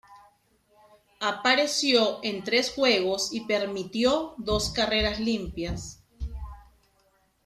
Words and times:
Apareció 1.19 2.21
en 2.23 2.43
tres 2.43 2.73
juegos 2.73 3.31
y 3.31 3.41
permitió 3.41 4.33
dos 4.39 4.69
carreras 4.71 5.19
limpias. 5.19 6.01